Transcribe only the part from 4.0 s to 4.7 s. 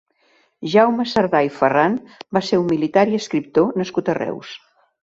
a Reus.